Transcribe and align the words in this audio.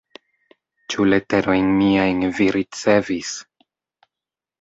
Ĉu 0.93 1.03
leterojn 1.09 1.67
miajn 1.81 2.23
vi 2.39 2.47
ricevis? 2.57 3.35